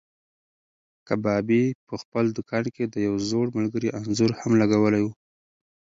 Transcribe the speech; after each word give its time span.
کبابي 1.07 1.63
په 1.87 1.95
خپل 2.01 2.25
دوکان 2.37 2.65
کې 2.75 2.83
د 2.87 2.95
یو 3.07 3.15
زوړ 3.29 3.45
ملګري 3.57 3.89
انځور 3.97 4.31
هم 4.39 4.51
لګولی 4.61 5.01
و. 5.03 5.07